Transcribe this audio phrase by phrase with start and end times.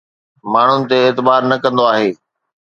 [0.51, 2.09] ماڻهن تي اعتبار نه ڪندو آهي